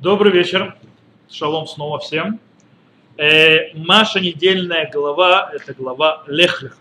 [0.00, 0.76] Добрый вечер.
[1.30, 2.40] Шалом снова всем.
[3.18, 6.78] Э, наша недельная глава– это глава Лехлиха.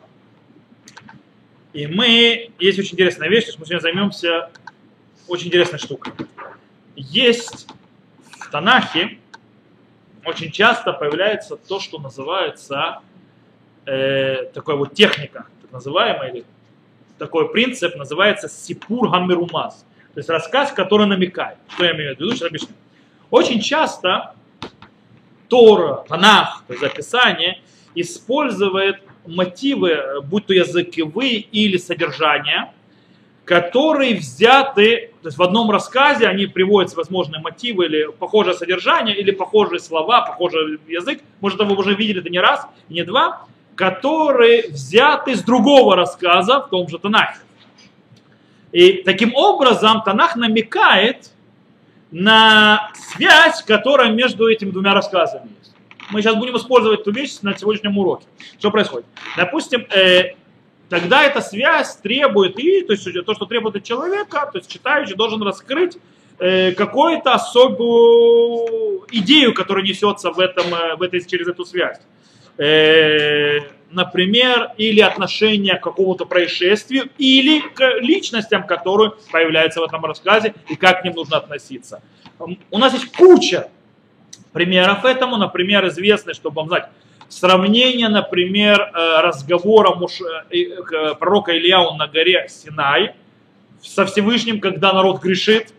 [1.74, 4.50] И мы, есть очень интересная вещь, что мы сегодня займемся
[5.28, 6.14] очень интересной штукой.
[6.96, 7.68] Есть
[8.40, 9.20] в Танахе
[10.24, 13.00] очень часто появляется то, что называется
[13.86, 16.46] э, такая вот техника, так называемая, или
[17.18, 19.86] такой принцип, называется сипур гаммерумаз.
[20.14, 21.58] То есть рассказ, который намекает.
[21.68, 22.32] Что я имею в виду?
[22.32, 22.76] Сейчас объясню.
[23.32, 24.34] Очень часто
[25.48, 27.62] Тора, Танах, то есть записание,
[27.96, 32.74] использует мотивы, будь то языковые или содержания,
[33.46, 39.32] которые взяты, то есть в одном рассказе они приводятся возможные мотивы или похожее содержание, или
[39.32, 45.36] похожие слова, похожий язык, может, вы уже видели это не раз, не два, которые взяты
[45.36, 47.40] с другого рассказа в том же Танахе.
[48.72, 51.32] И таким образом Танах намекает
[52.12, 55.74] на связь, которая между этими двумя рассказами есть.
[56.12, 58.26] Мы сейчас будем использовать эту вещь на сегодняшнем уроке.
[58.58, 59.06] Что происходит?
[59.38, 60.36] Допустим, э,
[60.90, 65.16] тогда эта связь требует, и то есть то, что требует от человека, то есть читающий
[65.16, 65.98] должен раскрыть
[66.40, 72.00] э, какую-то особую идею, которая несется в этом, э, в этой, через эту связь.
[72.58, 73.60] Э,
[73.92, 80.76] например, или отношение к какому-то происшествию, или к личностям, которые появляются в этом рассказе, и
[80.76, 82.02] как к ним нужно относиться.
[82.72, 83.70] У нас есть куча
[84.54, 85.38] примеров этому.
[85.38, 86.90] Например, известно, чтобы вам знать,
[87.28, 93.16] сравнение, например, э, разговора муж, э, пророка Ильяу на горе Синай
[93.82, 95.74] со Всевышним, когда народ грешит,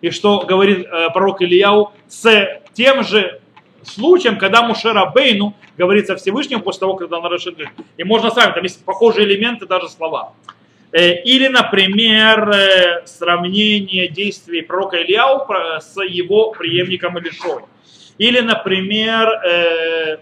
[0.00, 3.40] и что говорит пророк Ильяу с тем же
[3.84, 7.56] случаем, когда Мушера Бейну говорит со Всевышним после того, когда он решит
[7.96, 10.32] И можно сами, там есть похожие элементы, даже слова.
[10.94, 15.44] Э, или, например, э, сравнение действий пророка Ильяу
[15.80, 17.64] с его преемником Илишой.
[18.18, 20.18] Или, например, э,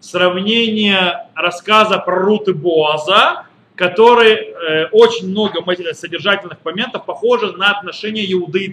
[0.00, 3.46] сравнение рассказа про Рут и Боаза,
[3.76, 4.54] который
[4.92, 5.60] очень много
[5.94, 8.72] содержательных моментов похожи на отношения Иуды и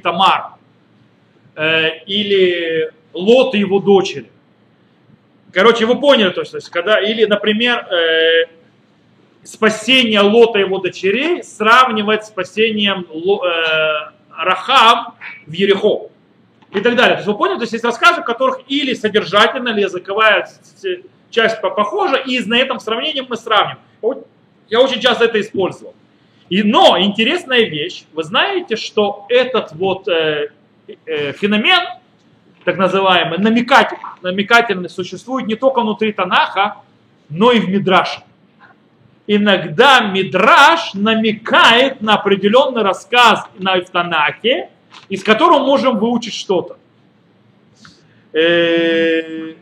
[1.55, 2.03] Тамар.
[2.05, 4.29] Или Лот и его дочери.
[5.51, 8.45] Короче, вы поняли, то есть, когда, или, например, э,
[9.43, 16.09] спасение Лота и его дочерей сравнивать с спасением э, Рахам в Ерехо
[16.73, 17.15] и так далее.
[17.15, 20.47] То есть вы поняли, то есть есть рассказы, в которых или содержательная, или языковая
[21.29, 23.77] часть похожа, и на этом сравнении мы сравним.
[24.69, 25.93] Я очень часто это использовал.
[26.49, 30.49] И, но интересная вещь, вы знаете, что этот вот э, э,
[31.05, 31.81] феномен,
[32.63, 36.77] так называемый, намекатель, намекательный существует не только внутри Танаха,
[37.29, 38.21] но и в Мидраше.
[39.27, 44.69] Иногда Мидраш намекает на определенный рассказ на Танахе,
[45.09, 46.77] из которого можем выучить что-то.
[48.33, 49.53] Э,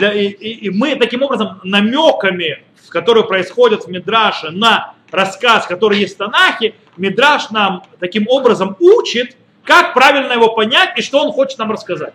[0.00, 6.74] и мы таким образом намеками, которые происходят в Мидраше на рассказ, который есть в Танахе,
[6.96, 12.14] Мидраш нам таким образом учит, как правильно его понять и что он хочет нам рассказать.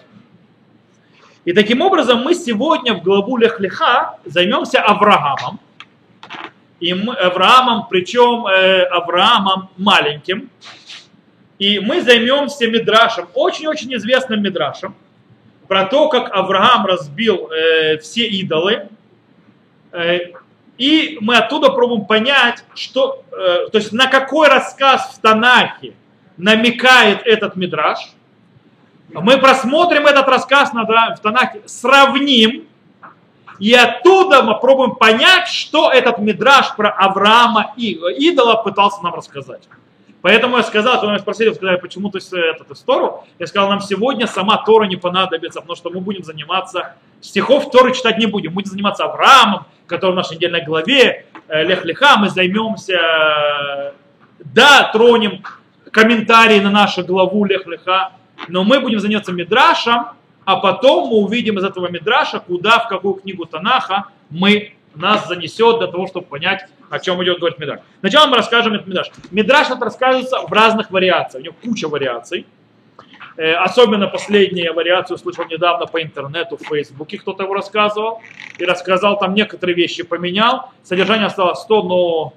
[1.45, 5.59] И таким образом мы сегодня в главу Лехлиха займемся Авраамом.
[6.79, 10.49] И мы, Авраамом, причем э, Авраамом маленьким.
[11.59, 14.95] И мы займемся Мидрашем, очень-очень известным Мидрашем,
[15.67, 18.89] про то, как Авраам разбил э, все идолы.
[19.91, 20.31] Э,
[20.77, 25.93] и мы оттуда пробуем понять, что, э, то есть на какой рассказ в Танахе
[26.37, 28.13] намекает этот Мидраш–
[29.09, 32.67] мы просмотрим этот рассказ в Танахе, сравним,
[33.59, 39.63] и оттуда мы пробуем понять, что этот мидраж про Авраама и идола пытался нам рассказать.
[40.21, 44.27] Поэтому я сказал, когда меня спросили, сказали, почему ты эту историю, я сказал, нам сегодня
[44.27, 48.71] сама Тора не понадобится, потому что мы будем заниматься, стихов Торы читать не будем, будем
[48.71, 53.91] заниматься Авраамом, который в нашей недельной главе, э, Лех Леха, мы займемся, э,
[54.39, 55.43] да, тронем
[55.95, 58.11] комментарии на нашу главу Лех Леха,
[58.49, 60.07] но мы будем заняться Мидрашем,
[60.43, 65.77] а потом мы увидим из этого Мидраша, куда, в какую книгу Танаха мы нас занесет
[65.77, 67.79] для того, чтобы понять, о чем идет говорить Мидраш.
[68.01, 69.09] Сначала мы расскажем этот Мидраш.
[69.31, 72.45] Мидраш это рассказывается в разных вариациях, у него куча вариаций.
[73.37, 78.21] Э, особенно последнюю вариацию услышал недавно по интернету, в Фейсбуке кто-то его рассказывал.
[78.57, 80.71] И рассказал, там некоторые вещи поменял.
[80.83, 82.33] Содержание осталось 100, но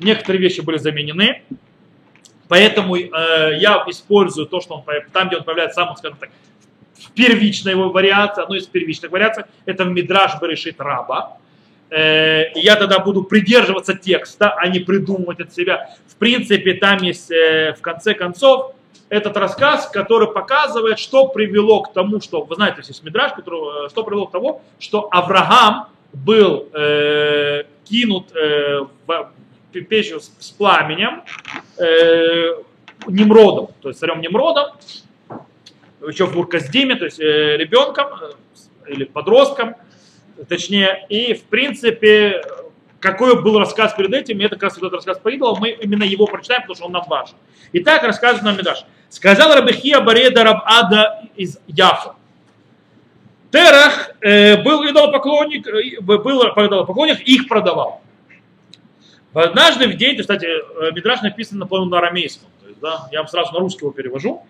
[0.00, 1.42] некоторые вещи были заменены.
[2.52, 3.08] Поэтому э,
[3.60, 6.28] я использую то, что он там, где он появляется сам, скажем так,
[6.98, 11.38] в первичной его вариации, одной из первичных вариаций, это в Мидраш Берешит Раба.
[11.88, 15.96] Э, я тогда буду придерживаться текста, а не придумывать от себя.
[16.06, 18.74] В принципе, там есть, э, в конце концов,
[19.08, 23.88] этот рассказ, который показывает, что привело к тому, что, вы знаете, есть Мидраш, который, э,
[23.88, 29.32] что привело к тому, что Авраам был э, кинут э, в
[29.88, 31.22] печь с пламенем
[31.78, 32.54] э,
[33.06, 34.72] Немродом, то есть царем Немродом,
[36.06, 39.74] еще в Бурказдиме, то есть э, ребенком э, или подростком,
[40.48, 42.42] точнее, и в принципе,
[43.00, 46.26] какой был рассказ перед этим, это как раз этот рассказ по идолам, мы именно его
[46.26, 47.34] прочитаем, потому что он нам важен.
[47.72, 48.84] Итак, рассказывает нам Медаш.
[49.08, 50.64] Сказал Рабихия Бареда Раб
[51.36, 52.14] из Яфа.
[53.50, 58.00] Терах э, был идолопоклонник, э, был идолопоклонник, их продавал.
[59.34, 63.28] Однажды в день, кстати, э, Мидраш написан наполовину на арамейском, то есть, да, я вам
[63.28, 64.44] сразу на русский его перевожу.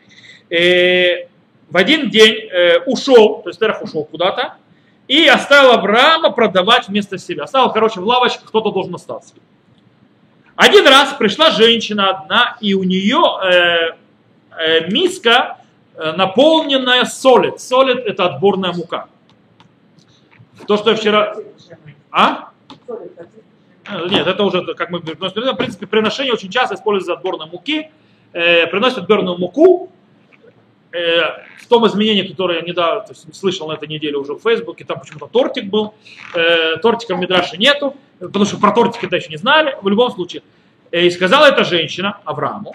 [0.50, 1.28] Э,
[1.70, 4.56] в один день э, ушел, то есть Терах ушел куда-то,
[5.06, 7.44] и оставил Авраама продавать вместо себя.
[7.44, 9.34] Оставил, короче, в лавочке, кто-то должен остаться.
[10.56, 13.96] Один раз пришла женщина одна, и у нее э,
[14.58, 15.58] э, миска
[15.94, 17.60] наполненная солид.
[17.60, 19.08] Солид это отборная мука.
[20.66, 21.36] То, что я вчера...
[22.10, 22.50] А?
[23.86, 27.90] Э, нет, это уже, как мы в принципе, приношение очень часто используется отборной муки.
[28.32, 29.90] Э, приносят отборную муку,
[30.92, 31.20] э,
[31.60, 34.84] в том изменении, которое я недавно то есть, слышал на этой неделе уже в Фейсбуке,
[34.84, 35.94] там почему-то тортик был.
[36.34, 39.76] Э, тортика в Мидраше нету, потому что про тортик это еще не знали.
[39.82, 40.42] В любом случае.
[40.90, 42.74] Э, и сказала эта женщина Аврааму,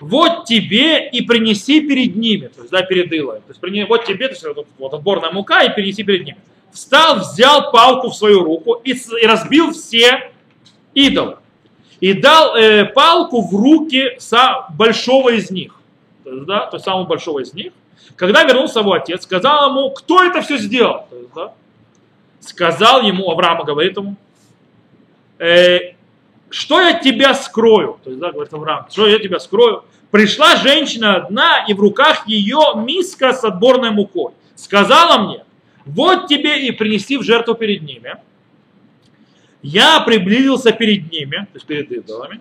[0.00, 3.40] вот тебе и принеси перед ними, то есть да, перед Илой.
[3.40, 6.38] То есть вот тебе, то есть вот, вот отборная мука и принеси перед ними
[6.72, 10.30] встал, взял палку в свою руку и, и разбил все
[10.94, 11.38] идолы.
[12.00, 15.74] И дал э, палку в руки со большого из них,
[16.24, 17.72] да, то есть самого большого из них.
[18.16, 21.06] Когда вернулся его отец, сказал ему, кто это все сделал?
[21.10, 21.52] Есть, да,
[22.40, 24.16] сказал ему, Авраама говорит ему,
[25.38, 25.94] э,
[26.50, 27.98] что я тебя скрою?
[28.02, 29.84] То есть, да, говорит Авраам, что я тебя скрою?
[30.10, 34.32] Пришла женщина одна, и в руках ее миска с отборной мукой.
[34.54, 35.44] Сказала мне,
[35.88, 38.16] вот тебе и принести в жертву перед ними.
[39.62, 42.40] Я приблизился перед ними, то есть перед идолами.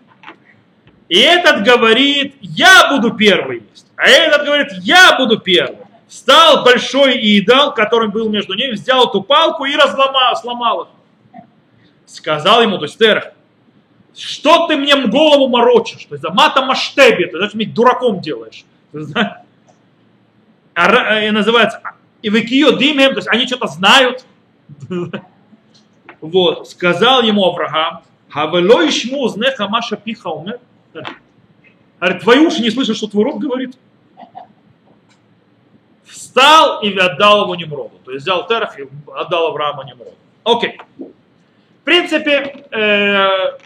[1.07, 3.87] И этот говорит, я буду первый есть.
[3.95, 5.87] А этот говорит, я буду первый.
[6.07, 10.89] Встал большой идол, который был между ними, взял эту палку и разломал, сломал их.
[12.05, 13.31] Сказал ему, то есть Терах,
[14.15, 16.05] что ты мне голову морочишь?
[16.05, 18.65] То есть за мата маштеби, ты знаешь, меня дураком делаешь.
[18.93, 18.97] И
[21.31, 21.81] называется
[22.21, 24.25] и векио димем, то есть они что-то знают.
[26.19, 30.59] Вот, сказал ему Авраам, Хавело ишму знеха маша пиха умер.
[31.99, 33.77] Говорит, твои уши не слышат, что твой рот говорит.
[36.05, 37.99] Встал и отдал его Немроду.
[38.03, 40.15] То есть взял Терах и отдал Авраама Немроду.
[40.43, 40.79] Окей.
[40.97, 43.57] В принципе, э,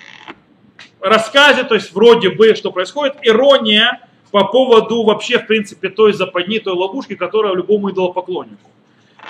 [1.02, 4.02] рассказе, то есть вроде бы, что происходит, ирония
[4.32, 8.70] по поводу вообще, в принципе, той западни, той ловушки, которая любому идолопоклоннику.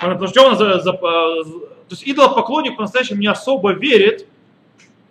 [0.00, 1.44] Потому что он, за, за, то
[1.90, 4.26] есть идолопоклонник по-настоящему не особо верит,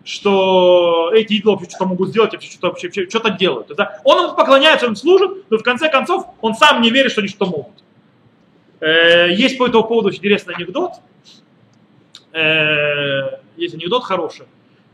[0.04, 3.68] что эти идолы вообще что-то могут сделать, вообще что-то, вообще, что-то делают.
[3.76, 4.02] Да?
[4.04, 7.28] Он ему поклоняется, он служит, но в конце концов он сам не верит, что они
[7.28, 7.84] что-то могут.
[8.80, 10.94] Э, есть по этому поводу очень интересный анекдот.
[12.34, 14.48] Э, есть анекдот хороший.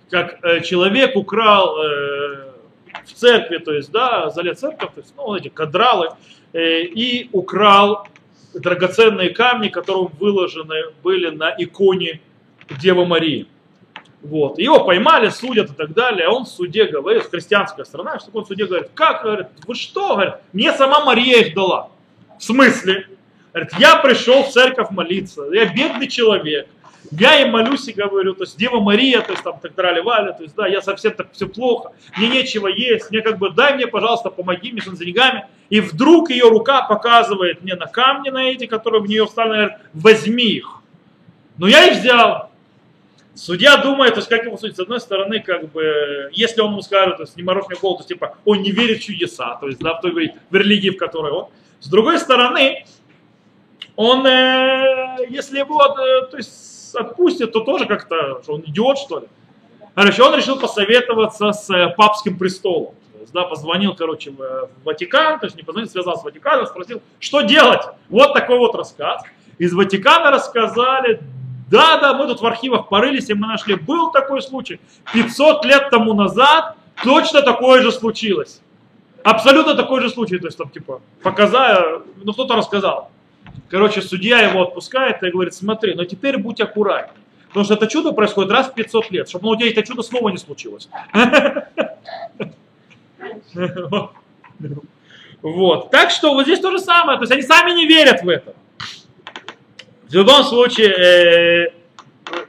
[0.10, 1.78] Как э, человек украл
[3.08, 6.10] в церкви, то есть, да, залез церковь, то есть, ну, эти кадралы,
[6.54, 8.08] э, и украл
[8.54, 12.22] драгоценные камни, которые выложены были на иконе
[12.82, 13.48] Девы Марии.
[14.22, 14.60] Вот.
[14.60, 16.28] Его поймали, судят и так далее.
[16.28, 19.76] А он в суде говорит, христианская страна, что он в суде говорит, как, говорит, вы
[19.76, 21.92] что, говорит, мне сама Мария их дала.
[22.38, 23.08] В смысле?
[23.54, 26.68] Говорит, я пришел в церковь молиться, я бедный человек,
[27.12, 30.34] я им молюсь и говорю, то есть Дева Мария, то есть там так драли Валя,
[30.34, 33.76] то есть да, я совсем так все плохо, мне нечего есть, мне как бы дай
[33.76, 35.48] мне, пожалуйста, помоги мне с деньгами.
[35.70, 39.78] И вдруг ее рука показывает мне на камни на эти, которые в нее встали, говорит,
[39.94, 40.82] возьми их.
[41.58, 42.52] Но я их взял.
[43.36, 46.82] Судья думает, то есть как ему судить, с одной стороны, как бы, если он ему
[46.82, 49.56] скажет, то есть не морочь мне голову, то есть типа он не верит в чудеса,
[49.62, 51.50] то есть да, в той в религии, в которой он.
[51.80, 52.86] С другой стороны,
[53.96, 59.20] он, э, если его, э, то есть отпустит, то тоже как-то, что он идиот, что
[59.20, 59.28] ли.
[59.96, 62.94] Короче, он решил посоветоваться с э, папским престолом.
[63.14, 67.02] То есть, да, позвонил, короче, в Ватикан, то есть не позвонил, связался с Ватиканом, спросил,
[67.20, 67.82] что делать.
[68.10, 69.24] Вот такой вот рассказ.
[69.58, 71.22] Из Ватикана рассказали,
[71.70, 74.80] да, да, мы тут в архивах порылись, и мы нашли, был такой случай.
[75.14, 78.62] 500 лет тому назад точно такое же случилось.
[79.24, 83.10] Абсолютно такой же случай, то есть там типа, показая, ну кто-то рассказал.
[83.70, 87.24] Короче, судья его отпускает и говорит, смотри, но теперь будь аккуратнее.
[87.48, 90.04] Потому что это чудо происходит раз в 500 лет, чтобы ну, у тебя это чудо
[90.04, 90.90] снова не случилось.
[95.42, 95.92] Вот.
[95.92, 97.18] Так что вот здесь то же самое.
[97.18, 98.56] То есть они сами не верят в это.
[100.10, 101.74] В любом случае, э,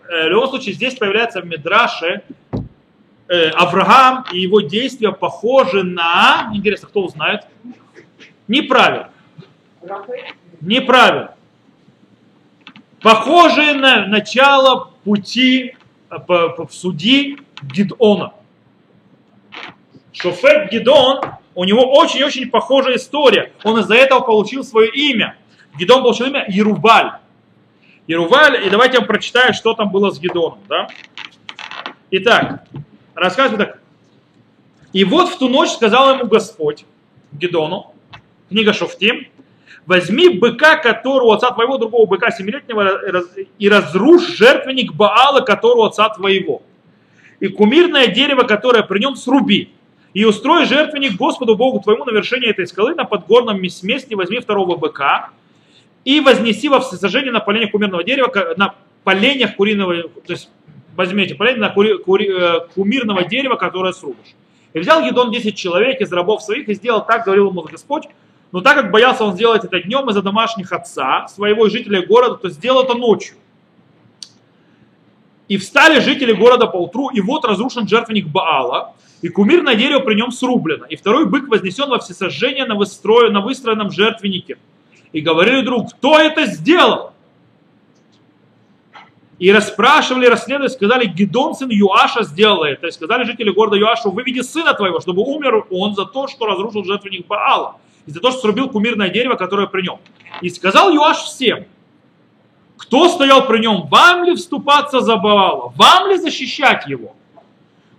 [0.09, 2.23] э, в любом случае здесь появляется в Мидраше
[3.29, 7.43] э, Авраам и его действия похожи на, интересно, кто узнает,
[8.47, 9.11] неправильно.
[10.61, 11.35] Неправильно.
[13.01, 15.77] Похожие на начало пути
[16.11, 18.33] э, в суди Гидона.
[20.13, 21.21] Шофет Гидон,
[21.55, 23.53] у него очень-очень похожая история.
[23.63, 25.37] Он из-за этого получил свое имя.
[25.79, 27.13] Гидон получил имя Ерубаль.
[28.09, 30.59] Еруваль, и давайте я вам прочитаю, что там было с Гидоном.
[30.69, 30.89] Да?
[32.11, 32.65] Итак,
[33.15, 33.81] рассказываю так.
[34.93, 36.85] И вот в ту ночь сказал ему Господь,
[37.33, 37.95] Гидону,
[38.49, 39.29] книга Шофтим,
[39.89, 43.01] возьми быка, которого отца твоего, другого быка семилетнего,
[43.59, 46.61] и разрушь жертвенник Баала, которого отца твоего.
[47.41, 49.71] И кумирное дерево, которое при нем, сруби.
[50.13, 54.77] И устрой жертвенник Господу Богу твоему на вершине этой скалы, на подгорном месте возьми второго
[54.77, 55.31] быка,
[56.05, 60.51] и вознеси во всесожжение на поленях кумирного дерева, на поленях куриного, то есть
[60.97, 64.35] возьмите поленья на кури, кури, э, кумирного дерева, которое срубишь.
[64.75, 68.05] И взял Едон 10 человек из рабов своих и сделал так, говорил ему Господь,
[68.51, 72.37] но так как боялся он сделать это днем из-за домашних отца, своего и жителей города,
[72.37, 73.37] то сделал это ночью.
[75.49, 80.15] И встали жители города по утру, и вот разрушен жертвенник Баала, и кумирное дерево при
[80.15, 84.59] нем срублено, и второй бык вознесен во всесожжение на, выстроен, на выстроенном жертвеннике.
[85.13, 87.13] И говорили друг, кто это сделал?
[89.39, 92.83] И расспрашивали, расследовали, сказали, Гедон сын Юаша сделал это.
[92.83, 96.47] То есть сказали жители города Юашу, выведи сына твоего, чтобы умер он за то, что
[96.47, 97.77] разрушил жертвенник Баала.
[98.09, 99.99] И за то, что срубил кумирное дерево, которое при нем.
[100.41, 101.67] И сказал Юаш всем,
[102.79, 107.15] кто стоял при нем, вам ли вступаться за Баала, вам ли защищать его?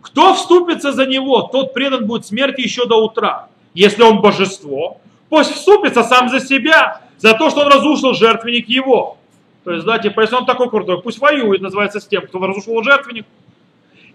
[0.01, 3.49] Кто вступится за него, тот предан будет смерти еще до утра.
[3.75, 4.99] Если он божество,
[5.29, 9.17] пусть вступится сам за себя, за то, что он разрушил жертвенник его.
[9.63, 13.27] То есть, типа, если он такой крутой, пусть воюет, называется, с тем, кто разрушил жертвенник.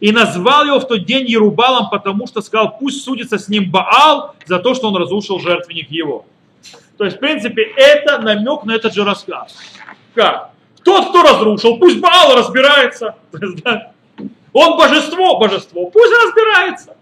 [0.05, 4.35] И назвал его в тот день Ерубалом, потому что сказал, пусть судится с ним Баал
[4.45, 6.27] за то, что он разрушил жертвенник его.
[6.99, 9.57] То есть, в принципе, это намек на этот же рассказ.
[10.15, 10.51] Как?
[10.85, 13.15] Тот, кто разрушил, пусть Баал разбирается.
[14.53, 16.99] Он божество, божество, пусть разбирается.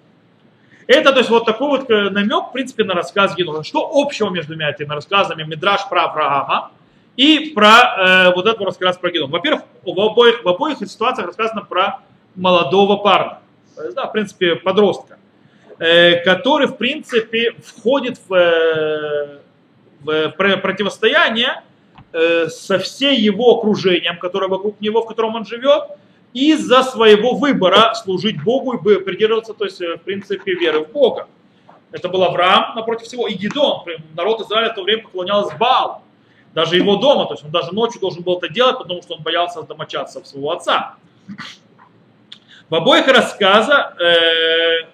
[0.87, 3.65] Это, то есть, вот такой вот э, намек, в принципе, на рассказ Генона.
[3.65, 6.71] Что общего между этими рассказами Мидраш про Авраама
[7.17, 9.33] и про э, вот этот рассказ про Генон?
[9.33, 11.99] Во-первых, в обоих, в обоих ситуациях рассказано про
[12.35, 13.39] молодого парня,
[13.83, 15.19] есть, да, в принципе, подростка,
[15.79, 19.39] э, который, в принципе, входит в, э,
[20.01, 21.63] в противостояние
[22.13, 25.85] э, со всей его окружением, которое вокруг него, в котором он живет,
[26.35, 31.27] из-за своего выбора служить Богу и придерживаться, то есть, э, в принципе, веры в Бога.
[31.91, 33.85] Это был Авраам напротив всего, и Гидон.
[34.15, 36.03] Народ Израиля в то время поклонялся Баалу.
[36.55, 39.23] Даже его дома, то есть он даже ночью должен был это делать, потому что он
[39.23, 40.97] боялся домочадцев своего отца.
[42.73, 44.87] В обоих рассказах э,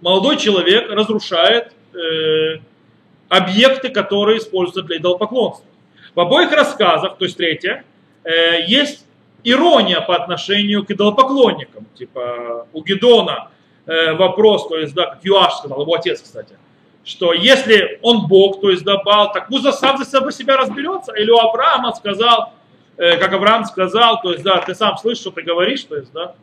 [0.00, 2.60] молодой человек разрушает э,
[3.28, 5.66] объекты, которые используются для идолопоклонства.
[6.14, 7.84] В обоих рассказах, то есть третье,
[8.22, 9.04] э, есть
[9.42, 11.86] ирония по отношению к идолопоклонникам.
[11.96, 13.50] Типа у Гедона
[13.84, 16.56] вопрос, то есть, да, как Юаш сказал, его отец, кстати,
[17.02, 21.12] что если он Бог, то есть да, Бал, так пусть сам за себя, себя разберется.
[21.14, 22.52] Или у Авраама сказал,
[22.98, 26.34] как Авраам сказал, то есть, да, ты сам слышишь, что ты говоришь, то есть, да,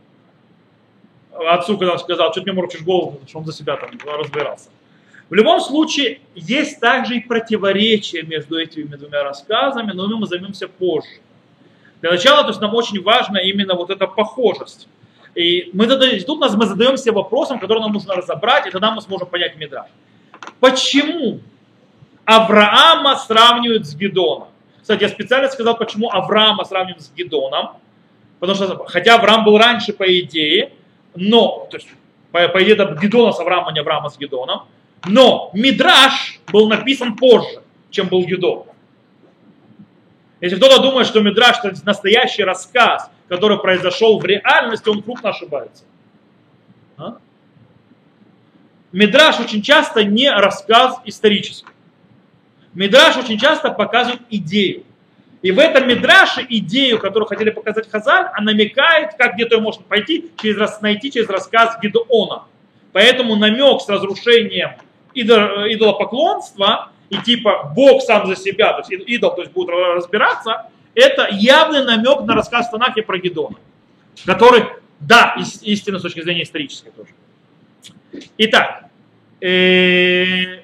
[1.50, 4.69] отцу, когда он сказал, что ты мне морочишь голову, что он за себя там разбирался.
[5.29, 11.09] В любом случае, есть также и противоречие между этими двумя рассказами, но мы займемся позже.
[12.01, 14.88] Для начала, то есть нам очень важна именно вот эта похожесть.
[15.33, 19.27] И мы тут нас, мы задаемся вопросом, который нам нужно разобрать, и тогда мы сможем
[19.27, 19.88] понять Мидраш.
[20.59, 21.41] Почему
[22.24, 24.47] Авраама сравнивают с Гедоном?
[24.86, 27.77] Кстати, я специально сказал, почему Авраама сравнивают с Гедоном.
[28.39, 30.74] Потому что, хотя Авраам был раньше по идее,
[31.15, 31.88] но, то есть,
[32.32, 34.68] по, по идее, это Гедона с Авраамом, а не Авраама с Гедоном,
[35.08, 38.65] но Мидраш был написан позже, чем был Гедон.
[40.39, 45.84] Если кто-то думает, что Мидраш это настоящий рассказ, который произошел в реальности, он крупно ошибается.
[46.98, 47.18] А?
[48.92, 51.75] Мидраш очень часто не рассказ исторический.
[52.75, 54.84] Мидраш очень часто показывает идею.
[55.41, 60.32] И в этом Мидраше идею, которую хотели показать Хазаль, она намекает, как где-то можно пойти,
[60.41, 62.44] через, найти через рассказ Гедеона.
[62.91, 64.72] Поэтому намек с разрушением
[65.13, 71.27] идолопоклонства и типа Бог сам за себя, то есть идол то есть будет разбираться, это
[71.32, 73.58] явный намек на рассказ Танахи про Гедона,
[74.25, 74.63] который,
[75.00, 77.10] да, истинно с точки зрения исторической тоже.
[78.38, 78.86] Итак,
[79.41, 80.54] э,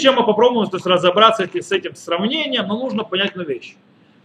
[0.00, 3.76] прежде чем мы попробуем то есть, разобраться с этим сравнением, нам нужно понять одну вещь.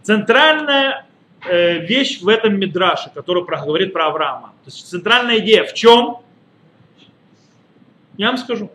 [0.02, 1.06] Центральная
[1.48, 4.52] э, вещь в этом мидраше, который говорит про Авраама.
[4.64, 6.18] То есть центральная идея в чем?
[8.16, 8.70] Я вам скажу.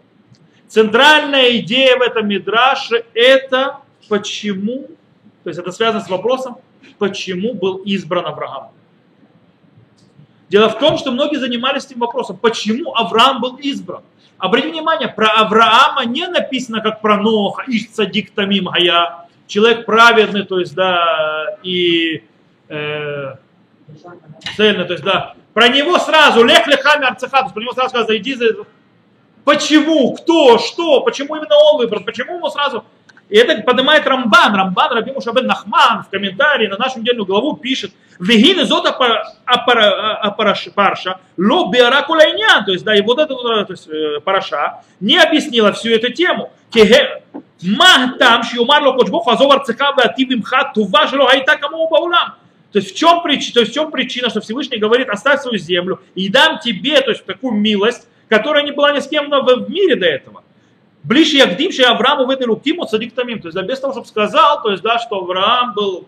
[0.67, 3.77] Центральная идея в этом мидраше это
[4.07, 4.87] почему,
[5.43, 6.57] то есть это связано с вопросом,
[6.97, 8.71] почему был избран Авраам.
[10.49, 14.03] Дело в том, что многие занимались этим вопросом, почему Авраам был избран.
[14.41, 20.43] Обратите внимание, про Авраама не написано, как про Ноха, Иш Цадик Тамим Гая, человек праведный,
[20.43, 22.23] то есть, да, и
[22.67, 23.35] э,
[24.57, 28.33] цельный, то есть, да, про него сразу, лех лехами арцехат, про него сразу сказано, иди
[28.33, 28.47] за...
[29.43, 30.13] Почему?
[30.15, 30.57] Кто?
[30.57, 31.01] Что?
[31.01, 32.03] Почему именно он выбран?
[32.03, 32.83] Почему ему сразу
[33.31, 34.53] и это поднимает Рамбан.
[34.53, 38.91] Рамбан Раби Мушабен Нахман в комментарии на нашу недельную главу пишет, Вегин зота
[40.75, 45.17] парша, ло биара кулайнян, то есть, да, и вот эта то есть, э, параша не
[45.17, 46.51] объяснила всю эту тему.
[47.63, 52.35] Махтам, шиумар ло кочбох, азовар цеха вативим хат, тува шло хайта кому баулам.
[52.73, 55.57] То есть, в чем причина, то есть в чем причина, что Всевышний говорит, оставь свою
[55.57, 59.69] землю и дам тебе, то есть такую милость, которая не была ни с кем в
[59.69, 60.43] мире до этого.
[61.03, 63.41] Ближе я к что Аврааму выдали Киму цадик тамим.
[63.41, 66.07] То есть, да, без того, чтобы сказал, то есть, да, что Авраам был,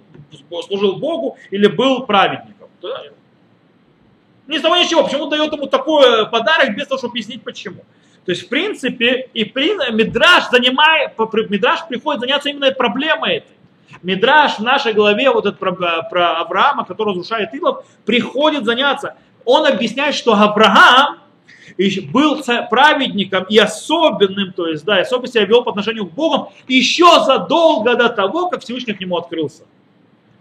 [0.68, 2.70] служил Богу или был праведником.
[2.82, 3.04] Да,
[4.48, 5.04] ни с того ничего.
[5.04, 7.82] Почему дает ему такой подарок, без того, чтобы объяснить почему.
[8.26, 11.12] То есть, в принципе, и при, Мидраш, занимает,
[11.50, 13.56] Мидраш приходит заняться именно проблемой этой.
[14.02, 19.16] Мидраш в нашей главе, вот этот про, про Авраама, который разрушает идолов, приходит заняться.
[19.46, 21.20] Он объясняет, что Авраам
[21.78, 26.52] и был праведником и особенным, то есть, да, особенно себя вел по отношению к Богу
[26.68, 29.64] еще задолго до того, как Всевышний к нему открылся.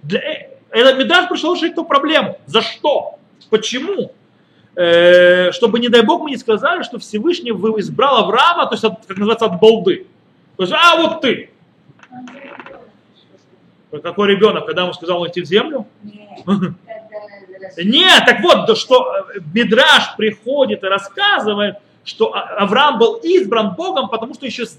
[0.03, 2.39] Для, э, этот Медаш пришел решить эту проблему.
[2.47, 3.19] За что?
[3.51, 4.13] Почему?
[4.75, 9.07] Э, чтобы, не дай Бог, мы не сказали, что Всевышний избрал Авраама, то есть, от,
[9.07, 10.07] как называется, от балды.
[10.57, 11.51] То есть, а вот ты.
[14.03, 15.87] Какой ребенок, когда ему сказал идти в землю?
[16.03, 16.39] Нет.
[17.77, 24.09] Нет, так вот, что э, Мидраш приходит и рассказывает, что а, Авраам был избран Богом,
[24.09, 24.77] потому что еще с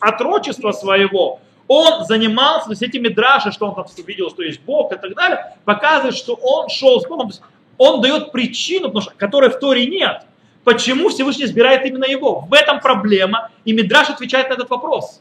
[0.00, 4.96] отрочества своего он занимался, то есть эти что он там видел, что есть Бог и
[4.96, 7.30] так далее, показывает, что он шел с Богом.
[7.78, 10.22] Он дает причину, потому что, которой в Торе нет.
[10.64, 12.40] Почему Всевышний избирает именно его?
[12.40, 15.20] В этом проблема, и Мидраш отвечает на этот вопрос.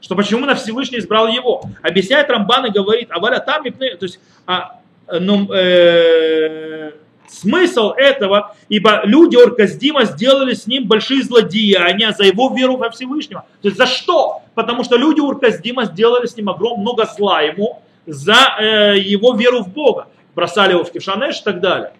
[0.00, 1.62] Что почему на Всевышний избрал его?
[1.82, 6.92] Объясняет Рамбан и говорит, а валя там, то есть а, но, э,
[7.28, 13.44] смысл этого, ибо люди Орказдима сделали с ним большие злодеяния за его веру во Всевышнего.
[13.62, 14.42] То есть за что?
[14.54, 19.62] Потому что люди Урказдима сделали с ним огромное много зла ему за э, его веру
[19.62, 20.08] в Бога.
[20.34, 21.92] Бросали его в Кишанеш и так далее.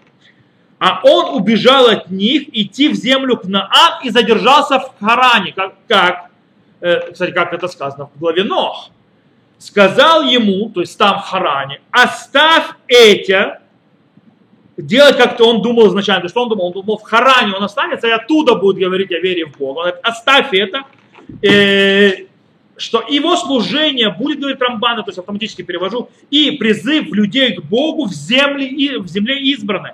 [0.79, 5.53] А он убежал от них идти в землю к Наан и задержался в Харане.
[5.53, 6.31] Как, как
[6.81, 8.91] э, кстати, как это сказано в главе Нох
[9.59, 13.59] сказал ему, то есть там в Харане, оставь эти,
[14.77, 16.67] делать как-то он думал изначально, то есть что он думал?
[16.67, 19.79] Он думал, в Харане он останется, и оттуда будет говорить о вере в Бога.
[19.79, 20.85] Он говорит, оставь это,
[21.43, 22.27] э,
[22.77, 28.07] что его служение будет, говорит Рамбана, то есть автоматически перевожу, и призыв людей к Богу
[28.07, 29.93] в земле, в земле избранной.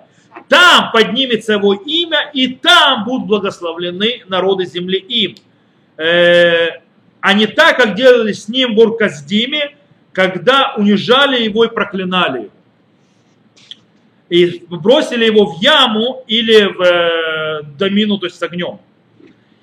[0.48, 5.36] Там поднимется его имя, и там будут благословлены народы земли им.
[5.96, 6.83] Э,
[7.24, 9.74] а не так, как делали с ним в Урказдиме,
[10.12, 12.50] когда унижали его и проклинали его.
[14.28, 18.78] И бросили его в яму или в э, домину, то есть с огнем.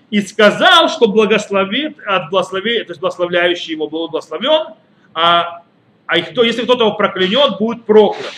[0.10, 4.74] И сказал, что благословит, от благословения, то есть благословляющий его был благословен,
[5.14, 5.62] а,
[6.08, 8.34] а кто, если кто-то его проклянет, будет проклят.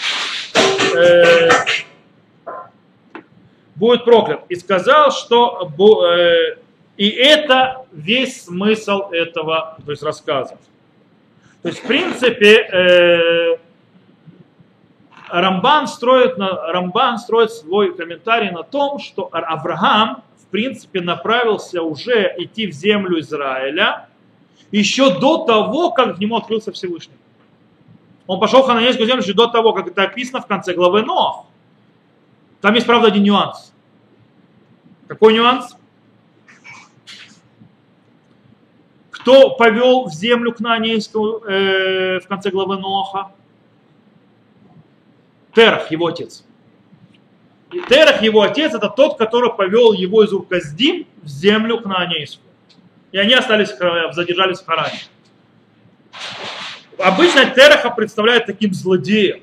[0.97, 1.49] Э,
[3.75, 4.41] будет проклят.
[4.49, 5.71] И сказал, что
[6.12, 6.57] э,
[6.97, 10.58] и это весь смысл этого то есть, рассказа.
[11.62, 13.58] То есть, в принципе, э,
[15.29, 22.36] Рамбан, строит на, Рамбан строит свой комментарий на том, что Авраам, в принципе, направился уже
[22.38, 24.08] идти в землю Израиля
[24.71, 27.15] еще до того, как к нему открылся Всевышний.
[28.27, 31.45] Он пошел в Хананейскую землю еще до того, как это описано в конце главы Нох.
[32.62, 33.73] Там есть, правда, один нюанс.
[35.08, 35.75] Какой нюанс?
[39.23, 43.31] Кто повел в землю кнанейскую э, в конце главы Ноха?
[45.55, 46.43] Терах, его отец.
[47.71, 52.51] И Терах, его отец, это тот, который повел его из Урказдим в землю кнанейскую.
[53.13, 53.69] И они остались,
[54.13, 54.99] задержались в Харане.
[56.97, 59.41] Обычно Тераха представляет таким злодеем.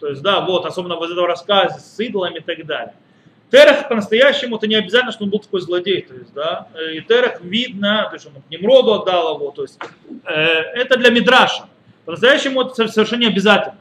[0.00, 2.94] То есть, да, вот, особенно в этом рассказе с идолами и так далее.
[3.52, 6.00] Терах по-настоящему это не обязательно, что он был такой злодей.
[6.00, 9.50] То есть, да, и Терах видно, то есть он к Немроду отдал его.
[9.50, 9.78] То есть,
[10.24, 11.64] э, это для Мидраша.
[12.06, 13.76] По-настоящему это совершенно не обязательно.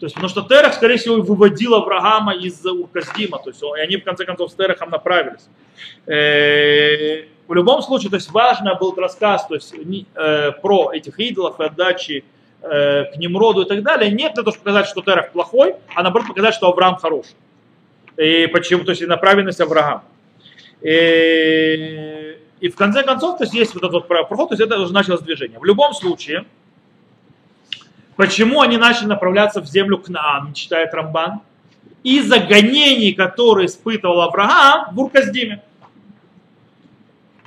[0.00, 3.38] То есть, потому что Терах, скорее всего, выводил Авраама из Урказдима.
[3.38, 5.46] То есть, и они, в конце концов, с Терахом направились.
[6.06, 11.60] Э, в любом случае, то есть, важно был рассказ то есть, э, про этих идолов
[11.60, 12.24] и отдачи
[12.60, 14.10] э, к Немроду и так далее.
[14.10, 17.36] Нет для того, чтобы показать, что Терах плохой, а наоборот показать, что Авраам хороший.
[18.18, 20.04] И почему, то есть, направленность Авраама.
[20.82, 24.80] И, и в конце концов, то есть, есть вот этот вот проход, то есть, это
[24.80, 25.58] уже началось движение.
[25.58, 26.44] В любом случае,
[28.16, 31.42] Почему они начали направляться в землю Кнаан, читает Рамбан?
[32.02, 35.62] Из-за гонений, которые испытывал Авраам в Урказдиме.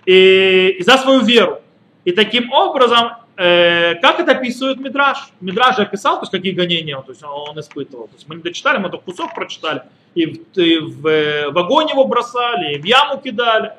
[0.05, 1.61] И, и за свою веру.
[2.05, 4.79] И таким образом, э, как это описывает?
[4.79, 5.31] Мидраш
[5.75, 8.07] же описал, то есть какие гонения он, то есть он испытывал.
[8.07, 9.83] То есть мы не дочитали, мы только кусок прочитали.
[10.15, 13.73] И в, и в, в огонь его бросали, и в яму кидали.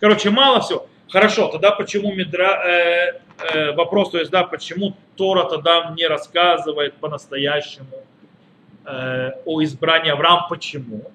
[0.00, 0.86] Короче, мало всего.
[1.08, 6.94] Хорошо, тогда почему Мидра, э, э, вопрос, то есть, да, почему Тора тогда мне рассказывает
[6.94, 8.02] по-настоящему
[8.84, 11.10] э, о избрании Авраама, почему?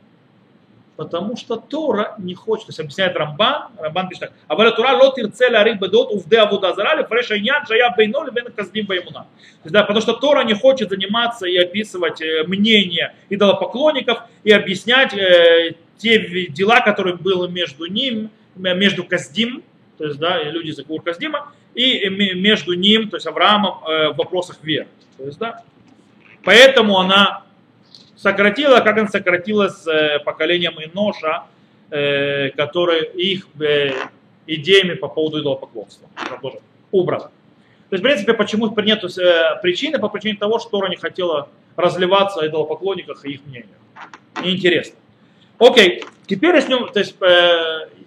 [1.00, 4.98] Потому что Тора не хочет, то есть объясняет Рамбан, Рамбан пишет так, а валя Тора
[4.98, 9.26] лот ирцеля рыбы дот увде авуда зарали, фреша ян жая бейноли бен каздим баймуна.
[9.64, 15.76] Да, потому что Тора не хочет заниматься и описывать э, мнение идолопоклонников и объяснять э,
[15.98, 19.64] те дела, которые было между ним, между Каздим,
[19.98, 24.18] то есть, да, люди из Акур Каздима, и между ним, то есть Авраамом, э, в
[24.18, 24.88] вопросах веры.
[25.18, 25.64] То есть, да,
[26.44, 27.46] поэтому она
[28.22, 31.44] сократила, как она сократила с э, поколением Иноша,
[31.90, 33.48] э, который их
[34.46, 36.08] идеями по поводу идолопоклонства
[36.42, 36.60] тоже
[36.92, 37.32] убрала.
[37.90, 39.02] То есть, в принципе, почему нет
[39.62, 40.00] причины?
[40.00, 43.78] По причине того, что Тора не хотела разливаться о идолопоклонниках и их мнениях.
[44.44, 44.96] Неинтересно.
[45.58, 47.16] Окей, теперь, если, то есть,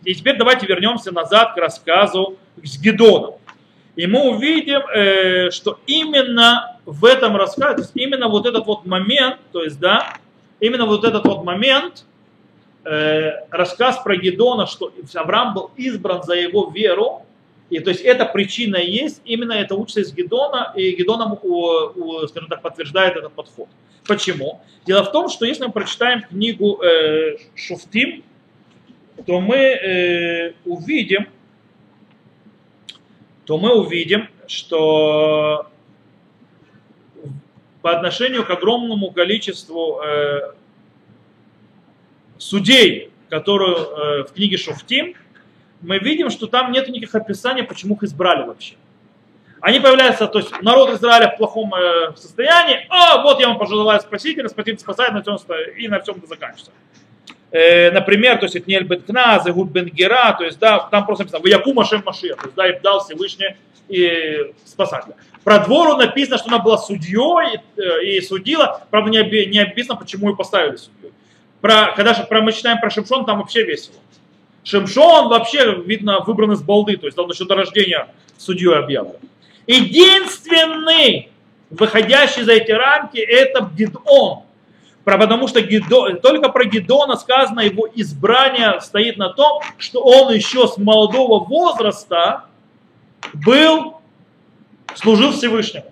[0.04, 3.34] и теперь давайте вернемся назад к рассказу с Гедоном.
[3.94, 8.86] И мы увидим, э, что именно в этом рассказе, то есть именно вот этот вот
[8.86, 10.14] момент, то есть, да,
[10.60, 12.04] именно вот этот вот момент,
[12.84, 17.22] э, рассказ про Гедона, что Авраам был избран за его веру,
[17.70, 21.38] и то есть эта причина есть, именно это учится из Гедона, и Гедоном,
[22.28, 23.68] скажем так, подтверждает этот подход.
[24.06, 24.60] Почему?
[24.84, 28.24] Дело в том, что если мы прочитаем книгу э, Шуфтим,
[29.26, 31.28] то мы э, увидим,
[33.46, 35.66] то мы увидим, что
[37.82, 40.52] по отношению к огромному количеству э,
[42.38, 45.14] судей, которые э, в книге Шуфтим,
[45.80, 48.76] мы видим, что там нет никаких описаний, почему их избрали вообще.
[49.60, 54.00] Они появляются, то есть народ Израиля в плохом э, состоянии, а вот я вам пожелаю
[54.00, 55.36] спасителя, спаситель спасает, на всем,
[55.76, 56.72] и на всем это заканчивается.
[57.52, 61.46] Э, например, то есть это не Беткна, Загуд Бенгера, то есть, да, там просто написано,
[61.46, 63.56] Якума Шем Машия, то есть, да, и дал Всевышний
[63.88, 65.16] и спасателя.
[65.44, 69.58] Про двору написано, что она была судьей и, э, и судила, правда, не, оби, не
[69.58, 71.12] описано, почему ее поставили судьей.
[71.60, 73.96] Про, когда про, мы читаем про Шимшон, там вообще весело.
[74.64, 79.16] Шимшон вообще, видно, выбран из балды, то есть он еще до рождения судьей объявлен.
[79.66, 81.28] Единственный,
[81.68, 84.44] выходящий за эти рамки, это Гидон,
[85.04, 90.68] потому что Гидо, только про Гедона сказано, его избрание стоит на том, что он еще
[90.68, 92.44] с молодого возраста
[93.32, 93.98] был,
[94.94, 95.86] служил Всевышнему.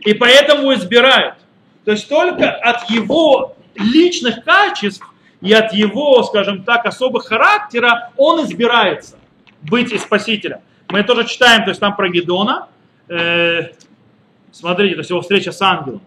[0.00, 1.36] И поэтому избирают.
[1.84, 5.04] То есть только от его личных качеств
[5.40, 9.16] и от его, скажем так, особых характера он избирается
[9.62, 10.60] быть и спасителем.
[10.88, 12.68] Мы тоже читаем, то есть там про Гедона.
[13.08, 13.72] Э,
[14.52, 16.02] смотрите, то есть его встреча с ангелом.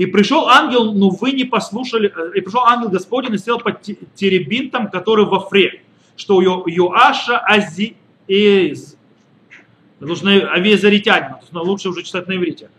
[0.00, 3.82] И пришел ангел, но вы не послушали, э, и пришел ангел Господень и сел под
[4.14, 5.82] теребинтом, который во фре,
[6.16, 8.96] что у Йоаша Азиэз,
[10.00, 12.70] нужно авиазаритянина, лучше уже читать на иврите.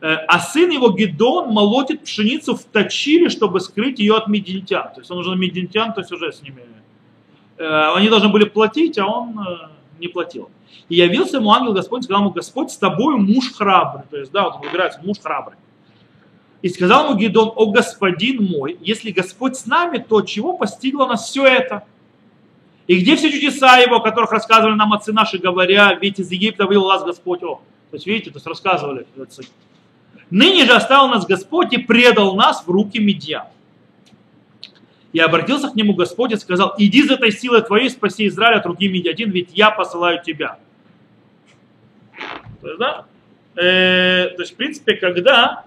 [0.00, 4.92] Э, а сын его Гедон молотит пшеницу в точиле, чтобы скрыть ее от мединтян.
[4.94, 6.62] То есть он уже мединтян, то есть уже с ними.
[7.56, 9.36] Э, они должны были платить, а он
[9.98, 10.48] не платил.
[10.88, 14.04] И явился ему ангел Господь, сказал ему, Господь с тобой муж храбрый.
[14.08, 15.56] То есть, да, вот выбирается муж храбрый.
[16.60, 21.28] И сказал ему Гедон, о господин мой, если Господь с нами, то чего постигло нас
[21.28, 21.84] все это?
[22.88, 26.66] И где все чудеса его, о которых рассказывали нам отцы наши, говоря, ведь из Египта
[26.66, 27.42] вывел вас Господь.
[27.42, 29.42] О, то есть, видите, то есть рассказывали отцы.
[30.30, 33.46] Ныне же оставил нас Господь и предал нас в руки медьян.
[35.12, 38.66] И обратился к нему Господь и сказал, иди за этой силой твоей, спаси Израиль от
[38.66, 40.58] руки медиатин, ведь я посылаю тебя.
[42.60, 43.06] То есть, да?
[43.54, 45.64] э, то есть, в принципе, когда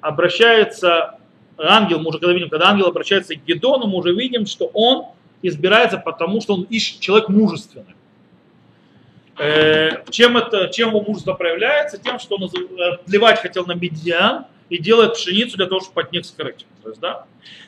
[0.00, 1.18] обращается
[1.58, 5.06] ангел, мы уже когда видим, когда ангел обращается к Гедону, мы уже видим, что он
[5.42, 7.94] избирается потому, что он ищет человек мужественный.
[9.38, 11.98] Э, чем, это, чем его мужество проявляется?
[11.98, 16.12] Тем, что он э, плевать хотел на медиан и делает пшеницу для того, чтобы под
[16.12, 16.66] них скрыть.
[16.82, 17.24] То есть, да?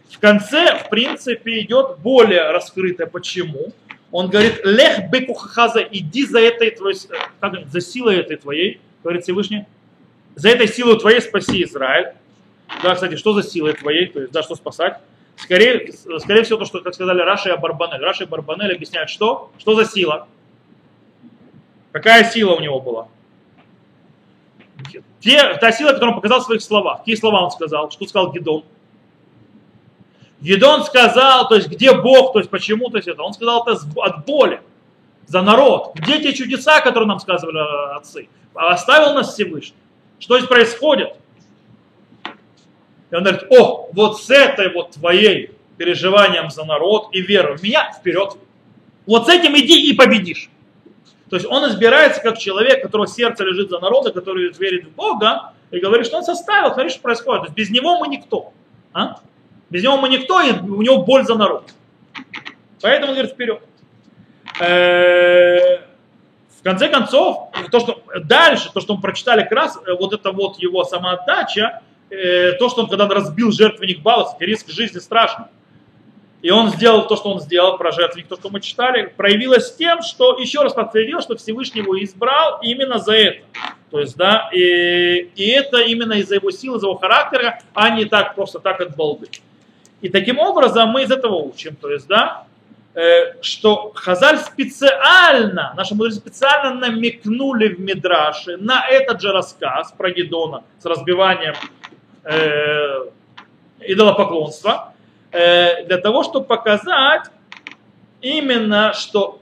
[0.08, 3.06] В конце, в принципе, идет более раскрытое.
[3.06, 3.72] Почему?
[4.10, 6.98] Он говорит, лех бекухахаза, иди за этой твоей,
[7.38, 9.66] как, за силой этой твоей, говорит Всевышний,
[10.34, 12.14] за этой силой твоей спаси Израиль.
[12.82, 14.98] Да, кстати, что за силой твоей, то есть, да, что спасать?
[15.36, 18.00] Скорее, скорее всего, то, что, как сказали Раши и Барбанель.
[18.00, 19.50] Раши и Барбанель объясняют, что?
[19.58, 20.28] Что за сила?
[21.92, 23.08] Какая сила у него была?
[25.20, 26.98] Те, та сила, которую он показал в своих словах.
[26.98, 27.90] Какие слова он сказал?
[27.90, 28.64] Что сказал Гедон?
[30.40, 33.22] Гедон сказал, то есть где Бог, то есть почему, то есть это.
[33.22, 34.60] Он сказал это от боли,
[35.26, 35.92] за народ.
[35.94, 38.28] Где те чудеса, которые нам сказывали отцы?
[38.54, 39.76] Оставил нас Всевышний.
[40.20, 41.14] Что здесь происходит?
[43.10, 47.62] И он говорит, о, вот с этой вот твоей переживанием за народ и верой в
[47.62, 48.36] меня вперед.
[49.06, 50.50] Вот с этим иди и победишь.
[51.28, 55.54] То есть он избирается как человек, которого сердце лежит за народа, который верит в Бога,
[55.70, 57.42] и говорит, что он составил, смотри, что происходит.
[57.42, 58.52] То есть без него мы никто.
[58.92, 59.20] А?
[59.70, 61.70] Без него мы никто, и у него боль за народ.
[62.82, 63.62] Поэтому он говорит, вперед.
[66.60, 70.30] В конце концов, то, что дальше, то, что мы прочитали как раз, э, вот это
[70.30, 75.46] вот его самоотдача, э, то, что он когда разбил жертвенник Балас, риск жизни страшный
[76.42, 80.02] и он сделал то, что он сделал, про жертвенник, то, что мы читали, проявилось тем,
[80.02, 83.44] что еще раз подтвердил, что Всевышний его избрал именно за это.
[83.90, 88.06] То есть, да, и, и это именно из-за его силы, из-за его характера, а не
[88.06, 89.28] так просто так от балды.
[90.00, 92.44] И таким образом мы из этого учим, то есть, да,
[93.40, 100.64] что Хазаль специально, наши мудрецы специально намекнули в Мидраше на этот же рассказ про Гедона
[100.80, 101.54] с разбиванием
[102.24, 103.04] э,
[103.80, 104.90] идолопоклонства,
[105.32, 107.26] Э, для того, чтобы показать
[108.20, 109.40] именно, что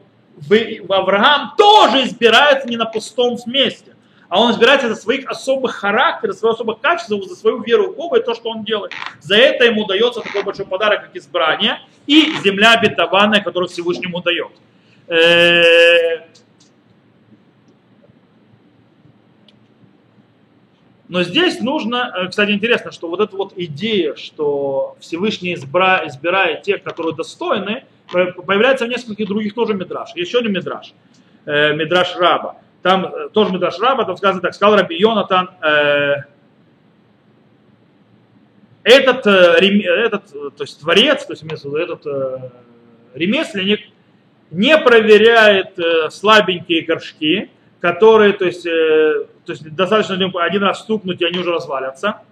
[0.89, 3.97] Авраам тоже избирается не на пустом месте,
[4.29, 8.19] а он избирается за своих особых характеров, своих особых качеств, за свою веру в Бога
[8.19, 8.93] и то, что он делает.
[9.21, 14.53] За это ему дается такой большой подарок, как избрание и земля обетованная, которую Всевышнему дает.
[15.09, 16.29] Э,
[21.09, 26.63] Но здесь нужно, э, кстати, интересно, что вот эта вот идея, что Всевышний избра, избирает
[26.63, 30.15] тех, которые достойны, появляется в нескольких других тоже мидраш.
[30.15, 30.93] Еще один мидраш,
[31.47, 32.57] э, мидраш раба.
[32.83, 36.15] Там э, тоже мидраш раба, там сказано так, сказал Раби Йонатан, э,
[38.85, 42.39] этот, э, этот, то есть творец, то есть этот э,
[43.15, 43.81] ремесленник
[44.51, 51.21] не проверяет э, слабенькие горшки, которые, то есть, э, то есть достаточно один раз стукнуть,
[51.21, 52.23] и они уже развалятся.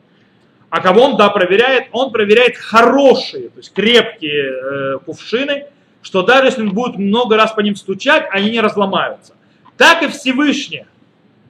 [0.70, 1.88] А кого он, да, проверяет?
[1.92, 5.66] Он проверяет хорошие, то есть крепкие э, кувшины,
[6.02, 9.35] что даже если он будет много раз по ним стучать, они не разломаются.
[9.76, 10.86] Так и Всевышний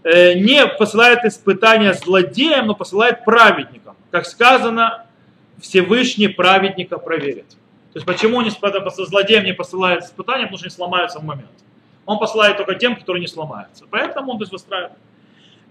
[0.02, 3.96] э, не посылает испытания злодеям, но посылает праведникам.
[4.10, 5.06] Как сказано,
[5.60, 7.48] Всевышний праведника проверит.
[7.92, 10.44] То есть почему не злодеям не посылает испытания?
[10.44, 11.50] Потому что они сломаются в момент.
[12.04, 13.84] Он посылает только тем, которые не сломаются.
[13.90, 14.92] Поэтому он то есть, выстраивает.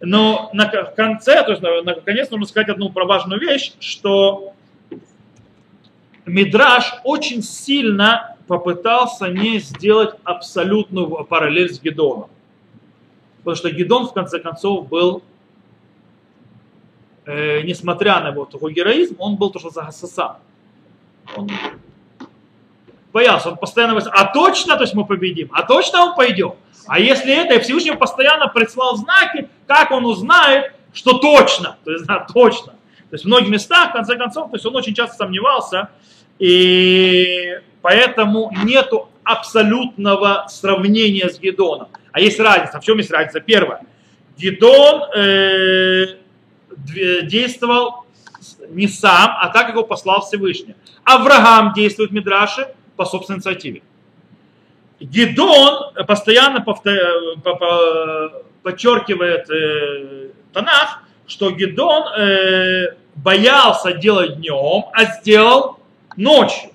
[0.02, 4.54] Но на, конце, то есть наконец нужно сказать одну важную вещь, что
[6.26, 12.30] Мидраш очень сильно попытался не сделать абсолютную параллель с Гедоном.
[13.46, 15.22] Потому что Гедон, в конце концов, был,
[17.26, 20.38] э, несмотря на его такой героизм, он был то, что за сам.
[21.36, 21.48] Он
[23.14, 26.56] боялся, он постоянно говорил, а точно, то есть мы победим, а точно он пойдет.
[26.88, 32.08] А если это, и Всевышний постоянно прислал знаки, как он узнает, что точно, то есть
[32.08, 32.72] да, точно.
[32.72, 35.92] То есть в многих местах, в конце концов, то есть он очень часто сомневался,
[36.40, 41.90] и поэтому нету абсолютного сравнения с Гедоном.
[42.12, 42.80] А есть разница.
[42.80, 43.42] В чем есть разница?
[43.42, 43.82] Первое.
[44.38, 46.18] Гедон э,
[47.24, 48.06] действовал
[48.70, 50.76] не сам, а так, как его послал Всевышний.
[51.04, 53.82] Авраам действует в Мидраше по собственной инициативе.
[55.00, 56.62] Гедон постоянно
[58.64, 65.80] подчеркивает э, Танах, что Гедон э, боялся делать днем, а сделал
[66.16, 66.72] ночью.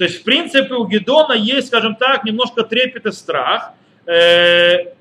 [0.00, 3.74] То есть, в принципе, у Гедона есть, скажем так, немножко трепет и страх.
[4.06, 4.94] Э,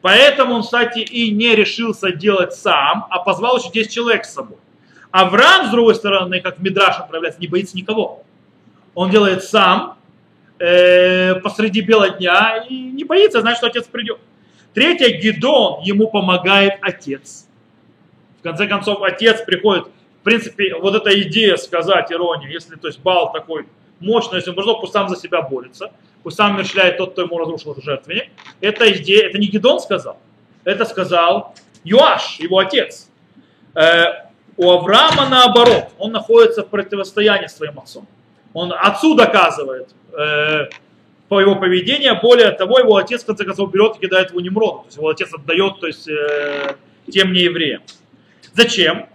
[0.00, 4.58] поэтому он, кстати, и не решился делать сам, а позвал еще 10 человек с собой.
[5.10, 8.22] Авраам, с другой стороны, как Мидраш отправляется, не боится никого
[8.94, 9.98] он делает сам
[10.60, 14.20] э, посреди бела дня и не боится, знает, что отец придет.
[14.72, 17.48] Третье, Гедон, ему помогает отец.
[18.38, 19.88] В конце концов, отец приходит
[20.20, 23.66] в принципе, вот эта идея сказать иронию, если, то есть, Бал такой
[24.00, 27.38] мощный, если он божок, пусть сам за себя борется, пусть сам умерщвляет тот, кто ему
[27.38, 28.30] разрушил этот жертвенник.
[28.60, 30.18] Это идея, это не Гедон сказал,
[30.64, 33.08] это сказал Юаш, его отец.
[33.74, 38.06] Э, у Авраама наоборот, он находится в противостоянии с своим отцом.
[38.52, 40.68] Он отцу доказывает э,
[41.28, 44.78] по его поведению, более того, его отец в конце концов берет и кидает его Немроду.
[44.78, 46.74] То есть его отец отдает то есть, э,
[47.10, 47.82] тем неевреям.
[48.54, 49.06] Зачем?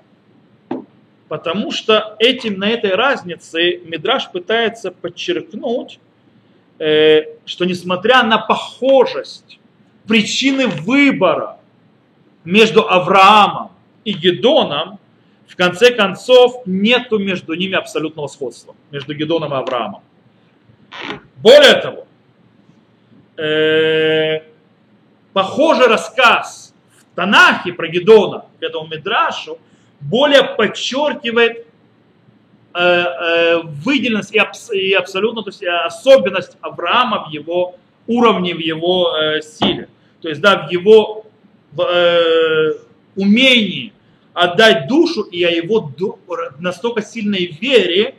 [1.27, 5.99] Потому что этим, на этой разнице Мидраш пытается подчеркнуть,
[6.79, 9.59] э, что несмотря на похожесть
[10.07, 11.57] причины выбора
[12.43, 13.71] между Авраамом
[14.03, 14.99] и Гедоном,
[15.47, 20.01] в конце концов нету между ними абсолютного сходства, между Гедоном и Авраамом.
[21.37, 22.07] Более того,
[23.37, 24.41] э,
[25.33, 29.57] похожий рассказ в Танахе про Гедона, к этому Мидрашу,
[30.09, 31.65] более подчеркивает
[32.73, 37.75] э, э, выделенность и, абс, и абсолютно, то есть особенность Авраама в его
[38.07, 39.89] уровне, в его э, силе.
[40.21, 41.25] То есть, да, в его
[41.71, 42.73] в, э,
[43.15, 43.93] умении
[44.33, 45.91] отдать душу и о его
[46.59, 48.15] настолько сильной вере,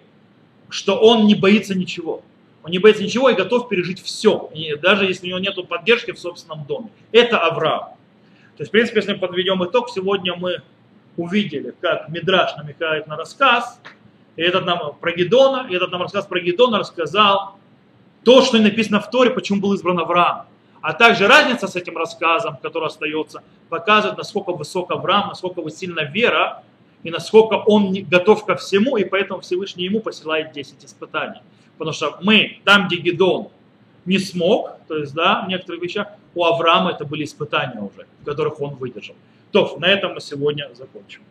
[0.69, 2.23] что он не боится ничего.
[2.63, 6.13] Он не боится ничего и готов пережить все, и даже если у него нет поддержки
[6.13, 6.89] в собственном доме.
[7.13, 7.91] Это Авраам.
[8.57, 10.63] То есть, в принципе, если мы подведем итог, сегодня мы
[11.17, 13.81] увидели, как Мидраш намекает на рассказ,
[14.37, 17.57] и этот нам про Гедона, и этот нам рассказ про Гедона рассказал
[18.25, 20.47] то, что написано в Торе, почему был избран Авраам.
[20.81, 26.63] А также разница с этим рассказом, который остается, показывает, насколько высок Авраам, насколько сильна вера,
[27.03, 31.41] и насколько он готов ко всему, и поэтому Всевышний ему посылает 10 испытаний.
[31.79, 33.49] Потому что мы, там, где Гедон
[34.05, 38.25] не смог, то есть, да, в некоторых вещах, у Авраама это были испытания уже, в
[38.25, 39.17] которых он выдержал.
[39.55, 41.23] То, на этом мы сегодня закончим.